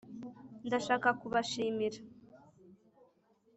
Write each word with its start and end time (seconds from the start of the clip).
ndashaka 0.67 1.07
kubashimira 1.19 1.99